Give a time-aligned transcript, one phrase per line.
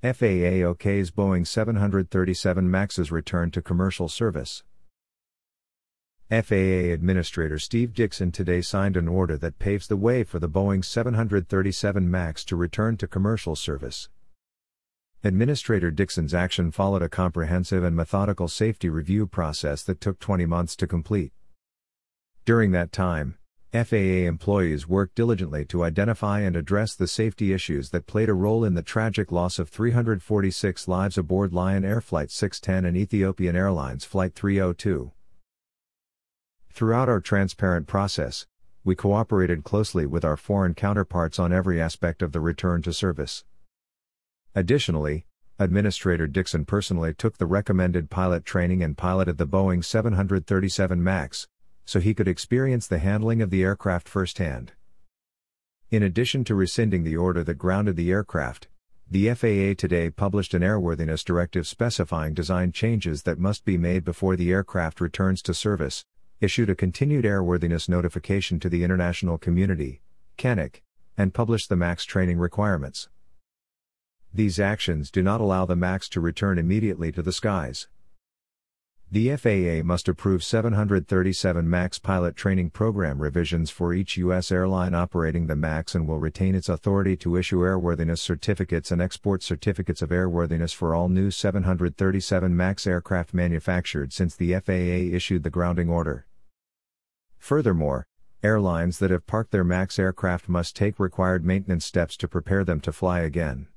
[0.00, 4.62] FAA OK's Boeing 737 MAX's return to commercial service.
[6.30, 10.84] FAA Administrator Steve Dickson today signed an order that paves the way for the Boeing
[10.84, 14.08] 737 MAX to return to commercial service.
[15.24, 20.76] Administrator Dickson's action followed a comprehensive and methodical safety review process that took 20 months
[20.76, 21.32] to complete.
[22.44, 23.36] During that time,
[23.72, 28.64] FAA employees worked diligently to identify and address the safety issues that played a role
[28.64, 34.06] in the tragic loss of 346 lives aboard Lion Air Flight 610 and Ethiopian Airlines
[34.06, 35.12] Flight 302.
[36.70, 38.46] Throughout our transparent process,
[38.84, 43.44] we cooperated closely with our foreign counterparts on every aspect of the return to service.
[44.54, 45.26] Additionally,
[45.58, 51.48] Administrator Dickson personally took the recommended pilot training and piloted the Boeing 737 MAX,
[51.88, 54.72] so he could experience the handling of the aircraft firsthand.
[55.90, 58.68] In addition to rescinding the order that grounded the aircraft,
[59.10, 64.36] the FAA today published an airworthiness directive specifying design changes that must be made before
[64.36, 66.04] the aircraft returns to service,
[66.42, 70.02] issued a continued airworthiness notification to the international community,
[70.36, 70.82] CANIC,
[71.16, 73.08] and published the MAX training requirements.
[74.34, 77.88] These actions do not allow the MAX to return immediately to the skies.
[79.10, 84.52] The FAA must approve 737 MAX pilot training program revisions for each U.S.
[84.52, 89.42] airline operating the MAX and will retain its authority to issue airworthiness certificates and export
[89.42, 95.48] certificates of airworthiness for all new 737 MAX aircraft manufactured since the FAA issued the
[95.48, 96.26] grounding order.
[97.38, 98.06] Furthermore,
[98.42, 102.78] airlines that have parked their MAX aircraft must take required maintenance steps to prepare them
[102.80, 103.68] to fly again.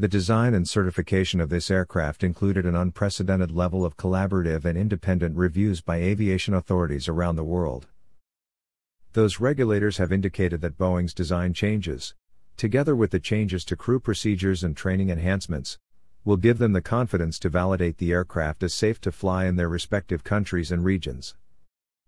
[0.00, 5.36] The design and certification of this aircraft included an unprecedented level of collaborative and independent
[5.36, 7.88] reviews by aviation authorities around the world.
[9.14, 12.14] Those regulators have indicated that Boeing's design changes,
[12.56, 15.78] together with the changes to crew procedures and training enhancements,
[16.24, 19.68] will give them the confidence to validate the aircraft as safe to fly in their
[19.68, 21.34] respective countries and regions.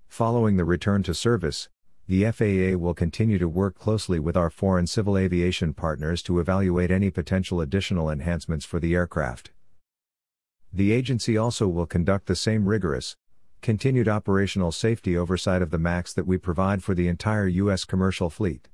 [0.07, 1.69] Following the return to service,
[2.11, 6.91] the FAA will continue to work closely with our foreign civil aviation partners to evaluate
[6.91, 9.53] any potential additional enhancements for the aircraft.
[10.73, 13.15] The agency also will conduct the same rigorous,
[13.63, 17.85] continued operational safety oversight of the MAX that we provide for the entire U.S.
[17.85, 18.67] commercial fleet.